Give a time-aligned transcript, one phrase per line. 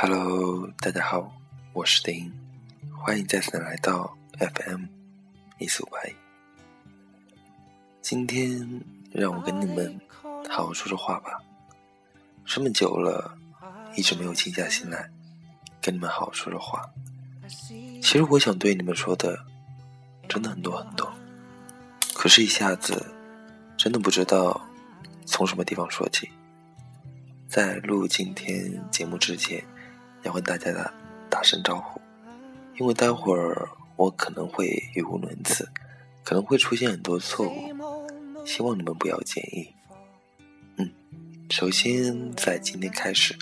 [0.00, 1.28] Hello，大家好，
[1.72, 2.32] 我是丁，
[2.96, 4.84] 欢迎再次来到 FM
[5.58, 6.14] 一四五八一。
[8.00, 8.80] 今天
[9.10, 10.00] 让我跟你们
[10.48, 11.42] 好好说说话吧。
[12.46, 13.36] 这么久了，
[13.96, 15.10] 一直没有静下心来
[15.82, 16.88] 跟你们好好说说话。
[18.00, 19.36] 其实我想对你们说的
[20.28, 21.12] 真的很多很多，
[22.14, 23.04] 可是一下子
[23.76, 24.64] 真的不知道
[25.26, 26.30] 从什么地方说起。
[27.48, 29.60] 在录今天节目之前。
[30.24, 30.92] 要跟大家打
[31.30, 32.00] 打声招呼，
[32.78, 35.68] 因为待会儿我可能会语无伦次，
[36.24, 39.72] 可能会出现很多错误，希望你们不要介意。
[40.76, 40.90] 嗯，
[41.50, 43.36] 首先在今天开始，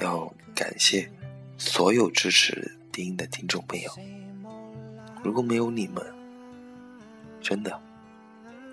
[0.00, 1.10] 要感谢
[1.58, 3.90] 所有支持丁音的听众朋友。
[5.22, 6.04] 如果没有你们，
[7.40, 7.80] 真的，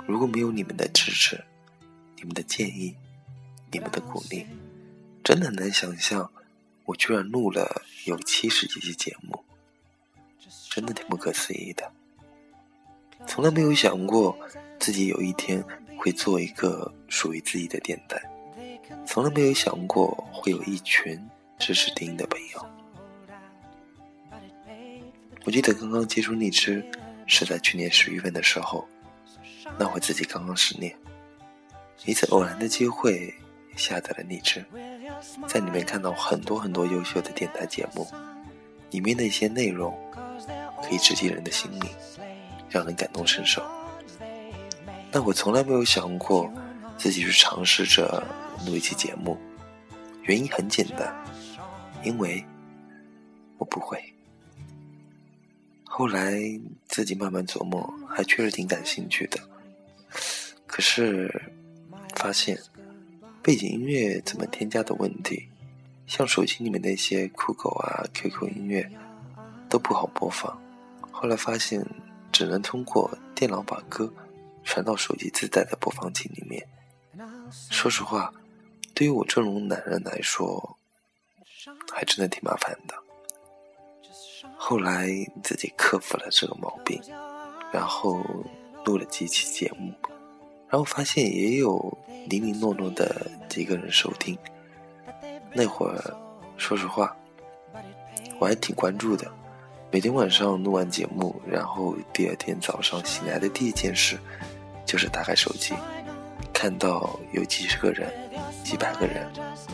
[0.06, 1.44] 如果没有你们的支持、
[2.16, 2.96] 你们的建议、
[3.72, 4.46] 你们的鼓励，
[5.24, 6.32] 真的很难想象。
[6.88, 9.44] 我居然录了有七十几期节目，
[10.70, 11.92] 真的挺不可思议的。
[13.28, 14.38] 从来没有想过
[14.80, 15.62] 自己有一天
[15.98, 18.18] 会做一个属于自己的电台，
[19.06, 21.20] 从来没有想过会有一群
[21.60, 22.66] 支持丁的朋友。
[25.44, 26.82] 我记得刚刚接触荔枝
[27.26, 28.88] 是在去年十月份的时候，
[29.78, 30.98] 那会自己刚刚失恋，
[32.06, 33.34] 一次偶然的机会
[33.78, 34.66] 下载了荔枝。
[35.48, 38.08] 在里面看到很多很多优秀的电台节目，
[38.92, 39.98] 里面的一些内容
[40.84, 41.90] 可以直击人的心灵，
[42.70, 43.64] 让人感同身受。
[45.12, 46.52] 但我从来没有想过
[46.98, 48.24] 自己去尝试着
[48.66, 49.38] 录一期节目，
[50.24, 51.16] 原因很简单，
[52.04, 52.46] 因为
[53.58, 53.98] 我不会。
[55.86, 56.38] 后来
[56.88, 59.40] 自己慢慢琢磨，还确实挺感兴趣的，
[60.68, 61.52] 可是
[62.16, 62.56] 发现。
[63.48, 65.48] 背景音乐怎么添加的问题，
[66.06, 68.92] 像手机里面那些酷狗啊、QQ 音乐
[69.70, 70.62] 都不好播放。
[71.10, 71.82] 后来发现
[72.30, 74.14] 只能通过电脑把歌
[74.66, 76.68] 传到手机自带的播放器里面。
[77.72, 78.34] 说实话，
[78.94, 80.78] 对于我这种懒人来说，
[81.94, 82.96] 还真的挺麻烦的。
[84.58, 85.08] 后来
[85.42, 87.02] 自己克服了这个毛病，
[87.72, 88.22] 然后
[88.84, 89.94] 录了几期节目。
[90.70, 91.98] 然后发现也有
[92.28, 94.38] 零零落落的几个人收听，
[95.54, 96.14] 那会儿
[96.58, 97.16] 说实话，
[98.38, 99.26] 我还挺关注的。
[99.90, 104.20] 每天晚上录完节目，然后第二天早上醒来的第一件事，
[104.86, 105.74] 就是打开手机，
[106.52, 108.12] 看到有几十个人、
[108.66, 109.26] 几百个人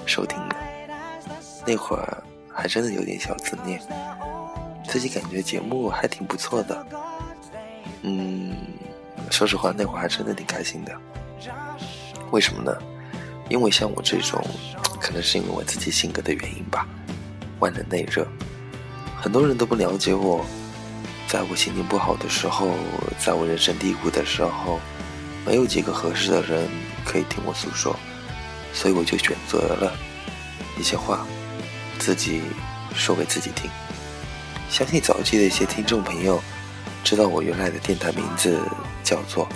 [0.06, 0.56] 收听了。
[1.66, 3.82] 那会儿还真的有点小自恋，
[4.88, 6.86] 自己感觉节目还挺不错的，
[8.04, 8.56] 嗯。
[9.34, 10.96] 说实话，那会儿还真的挺开心的。
[12.30, 12.72] 为什么呢？
[13.50, 14.40] 因为像我这种，
[15.02, 16.88] 可能是因为我自己性格的原因吧，
[17.60, 18.28] 外冷内热。
[19.20, 20.46] 很多人都不了解我，
[21.28, 22.76] 在我心情不好的时候，
[23.18, 24.80] 在我人生低谷的时候，
[25.48, 26.70] 没有几个合适的人
[27.04, 27.96] 可以听我诉说，
[28.72, 29.98] 所以我就选择了
[30.78, 31.26] 一些话，
[31.98, 32.44] 自己
[32.94, 33.68] 说给自己听。
[34.70, 36.40] 相信早期的一些听众朋友。
[37.04, 38.58] 知道我原来的电台名字
[39.04, 39.46] 叫做《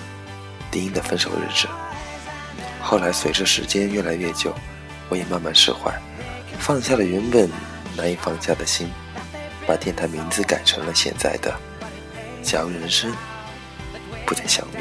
[0.70, 1.68] 丁的分手日志》，
[2.82, 4.54] 后来随着时间越来越久，
[5.10, 5.92] 我也慢慢释怀，
[6.60, 7.50] 放下了原本
[7.96, 8.90] 难以放下的心，
[9.66, 11.52] 把电台名字改成了现在的
[12.48, 13.12] 《假如人生
[14.26, 14.78] 不再相遇》。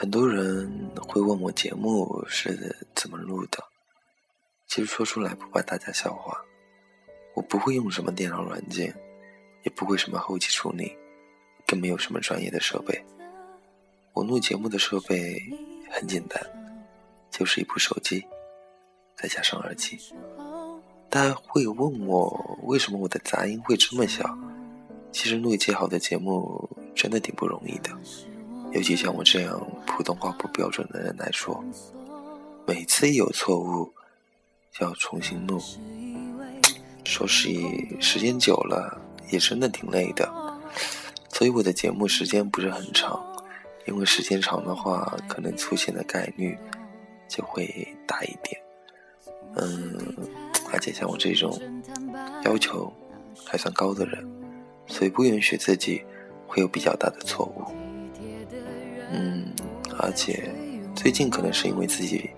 [0.00, 3.58] 很多人会问我节目是怎么录的，
[4.68, 6.40] 其实说出来不怕大家笑话。
[7.34, 8.94] 我不会用什么电脑软件，
[9.64, 10.96] 也不会什么后期处理，
[11.66, 13.04] 更没有什么专业的设备。
[14.12, 15.36] 我录节目的设备
[15.90, 16.40] 很简单，
[17.28, 18.24] 就是一部手机，
[19.16, 19.98] 再加上耳机。
[21.10, 24.24] 大家会问我为什么我的杂音会这么小？
[25.10, 27.90] 其实录一期好的节目真的挺不容易的。
[28.72, 31.64] 尤其像我这样普通话不标准的人来说，
[32.66, 33.92] 每次一有错误
[34.72, 35.58] 就要重新录。
[37.04, 37.48] 说实
[37.98, 39.00] 时间久了
[39.30, 40.30] 也真的挺累的，
[41.30, 43.18] 所以我的节目时间不是很长，
[43.86, 46.56] 因为时间长的话，可能出现的概率
[47.26, 48.60] 就会大一点。
[49.56, 50.14] 嗯，
[50.70, 51.58] 而且像我这种
[52.44, 52.92] 要求
[53.46, 54.28] 还算高的人，
[54.86, 56.04] 所以不允许自己
[56.46, 57.87] 会有比较大的错误。
[59.10, 59.46] 嗯，
[59.98, 60.50] 而且
[60.94, 62.30] 最近可能是因为自己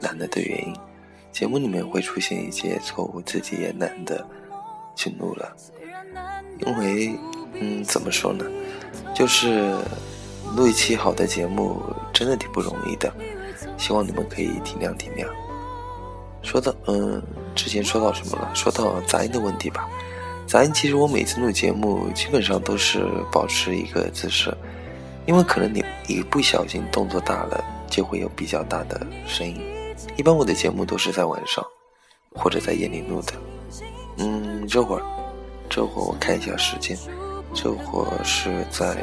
[0.00, 0.74] 懒得的原因，
[1.32, 4.26] 节目里面会出现一些错误，自己也懒得
[4.94, 5.56] 去录了。
[6.60, 7.18] 因为，
[7.54, 8.44] 嗯，怎么说呢，
[9.14, 9.74] 就是
[10.56, 11.82] 录一期好的节目
[12.12, 13.12] 真的挺不容易的，
[13.76, 15.26] 希望你们可以体谅体谅。
[16.42, 17.22] 说到，嗯，
[17.54, 18.50] 之前说到什么了？
[18.54, 19.88] 说到杂音的问题吧。
[20.46, 24.54] 杂音其实我每次录节目基本上都是保持一个姿势，
[25.26, 29.60] 因为可能你一不小心动作大了，就会有比较大的声音。
[30.16, 31.64] 一般我的节目都是在晚上
[32.34, 33.32] 或者在夜里录的。
[34.18, 35.02] 嗯，这会儿，
[35.68, 36.96] 这会儿我看一下时间，
[37.54, 38.96] 这会儿是在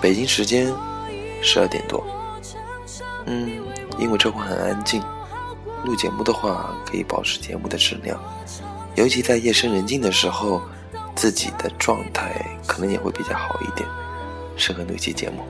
[0.00, 0.72] 北京时间
[1.42, 2.02] 十二点多。
[3.26, 3.62] 嗯，
[3.98, 5.02] 因为这会儿很安静。
[5.84, 8.16] 录节目的话，可以保持节目的质量，
[8.94, 10.62] 尤其在夜深人静的时候，
[11.16, 13.88] 自己的状态可能也会比较好一点，
[14.64, 15.42] 适合录期节目。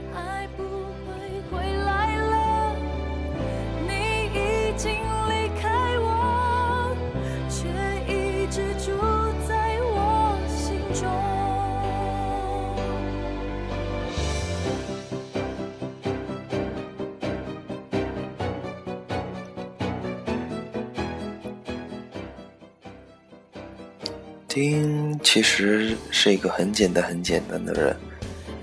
[24.49, 27.97] 丁其实是一个很简单、很简单的人，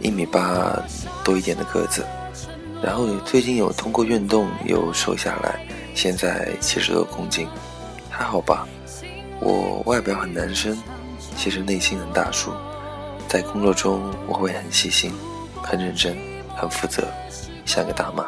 [0.02, 0.82] 一米八
[1.24, 2.06] 多一点的个子，
[2.82, 7.48] 然后最近有通过运动又瘦下来，现在七十多公斤，
[8.10, 8.68] 还好吧。
[9.42, 10.78] 我外表很男生，
[11.38, 12.52] 其实内心很大叔，
[13.28, 15.12] 在工作中我会很细心、
[15.62, 16.18] 很认真、
[16.56, 17.08] 很负责，
[17.66, 18.26] 像个大妈。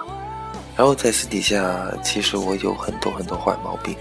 [0.76, 3.96] 然后在私底下，其实我有很多很多坏毛病。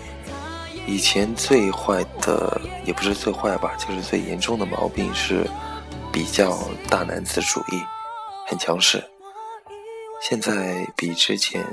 [0.86, 5.46] 以前最坏的也不是最坏吧，就是最严重的毛病是
[6.12, 6.58] 比较
[6.88, 7.80] 大男子主义，
[8.46, 9.02] 很强势。
[10.20, 11.64] 现在比之前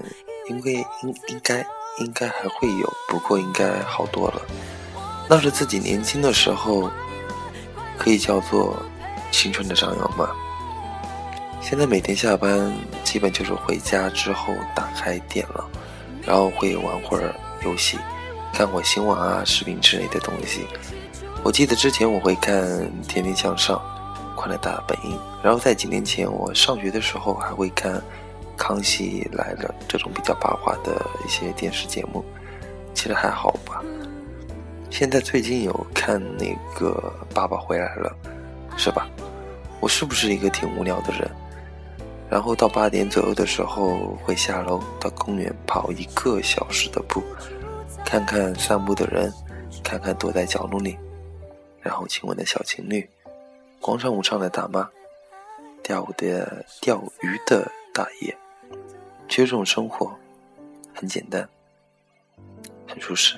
[0.47, 1.65] 应该应应该
[1.99, 4.41] 应该还会有，不过应该好多了。
[5.29, 6.89] 那是自己年轻的时候，
[7.97, 8.77] 可以叫做
[9.31, 10.29] 青春的张扬嘛。
[11.59, 12.73] 现在每天下班
[13.03, 15.67] 基本就是回家之后打开电脑，
[16.25, 17.35] 然后会玩会儿
[17.65, 17.97] 游戏。
[18.53, 20.65] 看会新闻啊、视频之类的东西。
[21.43, 22.63] 我记得之前我会看
[23.07, 23.75] 《天天向上》
[24.37, 27.95] 《快乐大本营》，然后在几年前我上学的时候还会看
[28.55, 32.23] 《康熙来了》这种比较八卦的一些电视节目，
[32.93, 33.83] 其实还好吧。
[34.91, 38.15] 现在最近有看那个《爸爸回来了》，
[38.77, 39.09] 是吧？
[39.79, 41.29] 我是不是一个挺无聊的人？
[42.29, 47.23] 然后到八点左右的时候会下楼到公园跑一个小时的步。
[48.05, 49.33] 看看散步的人，
[49.83, 50.97] 看看躲在角落里，
[51.81, 53.07] 然后亲吻的小情侣，
[53.87, 54.91] 广场舞唱的大妈，
[55.81, 58.35] 钓舞的钓鱼的大爷，
[59.29, 60.13] 其实这种生活
[60.93, 61.47] 很简单，
[62.85, 63.37] 很舒适。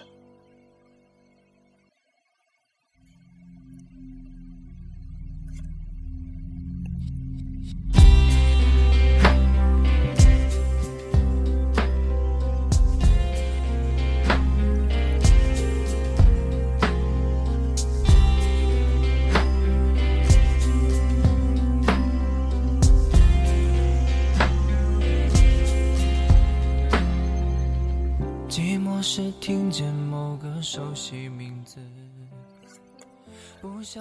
[29.40, 31.78] 听见某个熟悉名字。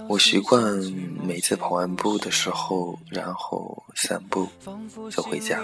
[0.09, 0.63] 我习惯
[1.23, 4.47] 每次跑完步的时候，然后散步，
[5.11, 5.61] 走回家，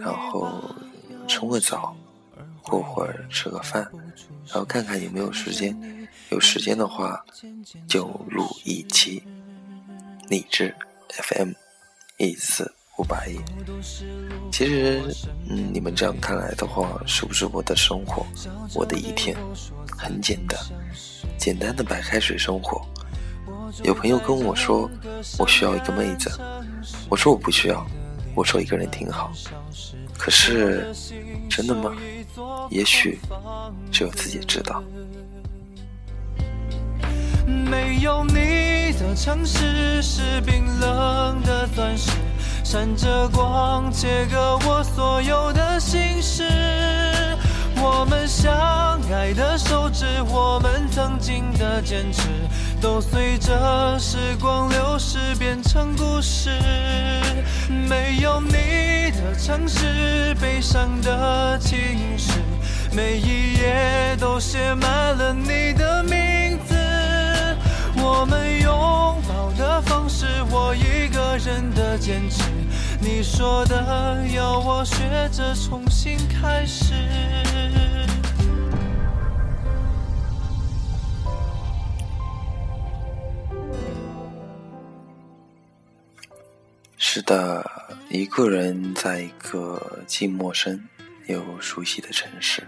[0.00, 0.60] 然后
[1.28, 1.96] 冲个澡，
[2.62, 3.88] 过会儿吃个饭，
[4.46, 7.24] 然后看看有没有时间，有时间的话
[7.88, 9.22] 就录一期
[10.28, 10.74] 励志
[11.08, 11.52] FM
[12.18, 13.38] 一四五八一。
[14.50, 15.02] 其实，
[15.48, 18.26] 嗯，你们这样看来的话，是不是我的生活，
[18.74, 19.36] 我的一天
[19.96, 20.58] 很简单，
[21.38, 22.80] 简单的白开水生活？
[23.82, 24.90] 有朋友跟我说，
[25.38, 26.30] 我需要一个妹子，
[27.08, 27.86] 我说我不需要，
[28.34, 29.30] 我说一个人挺好。
[30.16, 30.90] 可是，
[31.50, 31.94] 真的吗？
[32.70, 33.18] 也许
[33.92, 34.82] 只有自己知道。
[37.46, 42.10] 没有你的城市是冰冷的钻石。
[42.68, 46.42] 闪着光，切割我所有的心事。
[47.76, 48.52] 我们相
[49.08, 52.22] 爱的手指，我们曾经的坚持，
[52.80, 56.50] 都随着时光流逝变成故事。
[57.88, 61.78] 没有你的城市，悲伤的情
[62.18, 62.32] 诗，
[62.90, 66.74] 每一页都写满了你的名字。
[68.02, 72.55] 我们拥抱的方式，我一个人的坚持。
[73.08, 76.92] 你说的要我学着重新开始。
[86.96, 87.64] 是的，
[88.10, 90.88] 一个人在一个既陌生
[91.28, 92.66] 又熟悉的城市。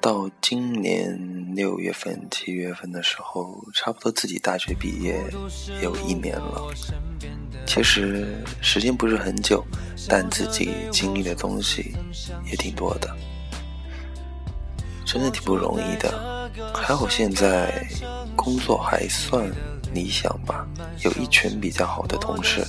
[0.00, 5.22] 到今年六月份、七月份的时候，差不多自己大学毕业
[5.80, 6.66] 有一年了。
[7.74, 8.26] 其实
[8.60, 9.64] 时间不是很久，
[10.06, 11.96] 但自己经历的东西
[12.44, 13.08] 也挺多的，
[15.06, 16.50] 真的挺不容易的。
[16.74, 17.88] 还好现在
[18.36, 19.50] 工作还算
[19.94, 20.66] 理想吧，
[21.02, 22.62] 有一群比较好的同事，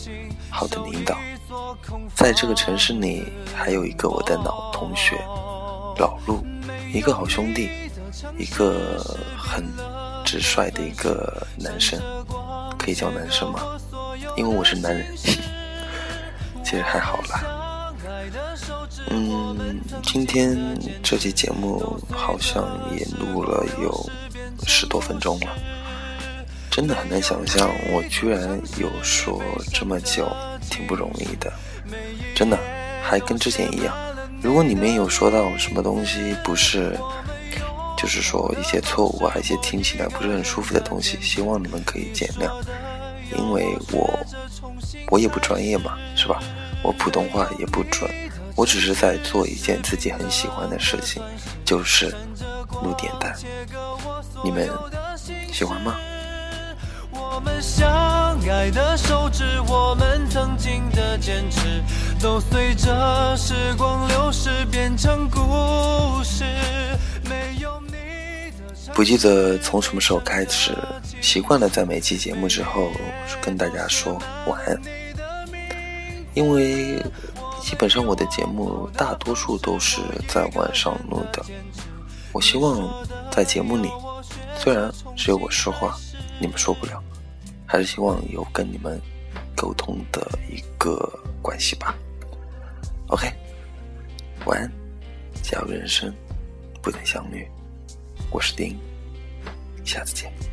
[0.50, 1.20] 好的领导，
[2.16, 5.18] 在这个城市里还有一个我的老同学
[6.00, 6.42] 老陆。
[6.94, 7.70] 一个好兄弟，
[8.38, 9.04] 一个
[9.38, 9.66] 很
[10.24, 12.00] 直率的一个男生，
[12.80, 13.78] 可以叫男生吗？
[14.36, 15.06] 因为我是男人，
[16.64, 17.94] 其实还好啦。
[19.10, 20.58] 嗯，今天
[21.04, 24.10] 这期节目好像也录了有
[24.66, 25.48] 十多分钟了，
[26.72, 29.42] 真的很难想象我居然有说
[29.74, 30.28] 这么久，
[30.70, 31.52] 挺不容易的，
[32.34, 32.58] 真的，
[33.04, 33.96] 还跟之前一样。
[34.42, 36.98] 如果你们有说到什么东西不是，
[37.98, 42.50] 就是说一些错误啊，一些听起来不是很舒服的东西，希望你们可以见谅，
[43.38, 44.20] 因为我
[45.10, 46.40] 我也不专业嘛，是吧？
[46.84, 48.10] 我普通话也不准，
[48.56, 51.22] 我只是在做一件自己很喜欢的事情，
[51.64, 52.14] 就是
[52.84, 53.34] 录点单。
[54.44, 54.70] 你们
[55.52, 55.96] 喜欢吗？
[57.12, 61.82] 我们相爱的手指，我们曾经的坚持，
[62.20, 66.44] 都随着时光流逝变成故事。
[67.30, 67.73] 没有你的
[68.94, 70.76] 不记得从什么时候开始，
[71.22, 72.92] 习惯了在每期节目之后
[73.42, 74.82] 跟大家说晚安，
[76.34, 77.02] 因为
[77.62, 81.44] 基本上我的节目大多数都是在晚上录的。
[82.32, 82.92] 我希望
[83.32, 83.90] 在节目里，
[84.58, 85.98] 虽然只有我说话，
[86.40, 87.02] 你们说不了。
[87.66, 89.02] 还是希望有跟你们
[89.56, 91.12] 沟通的一个
[91.42, 91.96] 关系吧。
[93.08, 93.32] OK，
[94.46, 94.72] 晚安。
[95.42, 96.14] 假如人生
[96.82, 97.48] 不能相遇，
[98.32, 98.78] 我是丁，
[99.84, 100.53] 下次见。